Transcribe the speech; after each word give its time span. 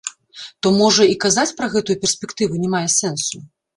То 0.63 0.69
можа 0.77 1.03
і 1.13 1.19
казаць 1.25 1.53
пра 1.61 1.69
гэтую 1.73 1.97
перспектыву 2.07 2.53
не 2.63 2.69
мае 2.77 2.87
сэнсу? 2.99 3.37